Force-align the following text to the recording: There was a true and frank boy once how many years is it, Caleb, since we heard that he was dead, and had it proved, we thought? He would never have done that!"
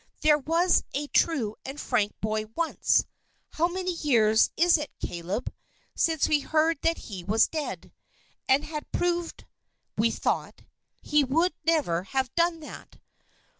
There 0.21 0.39
was 0.39 0.83
a 0.95 1.05
true 1.09 1.55
and 1.63 1.79
frank 1.79 2.19
boy 2.21 2.45
once 2.55 3.05
how 3.51 3.67
many 3.67 3.91
years 3.93 4.49
is 4.57 4.75
it, 4.79 4.89
Caleb, 4.99 5.53
since 5.93 6.27
we 6.27 6.39
heard 6.39 6.81
that 6.81 6.97
he 6.97 7.23
was 7.23 7.47
dead, 7.47 7.93
and 8.49 8.63
had 8.65 8.81
it 8.91 8.91
proved, 8.91 9.45
we 9.99 10.09
thought? 10.09 10.63
He 11.03 11.23
would 11.23 11.53
never 11.65 12.05
have 12.05 12.33
done 12.33 12.61
that!" 12.61 12.99